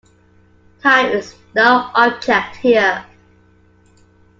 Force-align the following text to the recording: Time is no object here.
Time 0.81 1.11
is 1.11 1.35
no 1.53 1.91
object 1.93 2.55
here. 2.55 3.05